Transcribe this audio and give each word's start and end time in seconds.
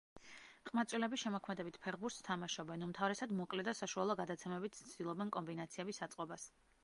ყმაწვილები 0.67 1.19
შემოქმედებით 1.23 1.75
ფეხბურთს 1.83 2.17
თამაშობენ, 2.29 2.85
უმთავრესად 2.87 3.35
მოკლე 3.41 3.67
და 3.69 3.75
საშუალო 3.81 4.17
გადაცემებით 4.23 4.81
ცდილობენ 4.91 5.33
კომბინაციების 5.39 6.05
აწყობას. 6.09 6.51